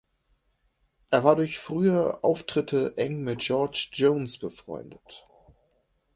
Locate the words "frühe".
1.59-2.23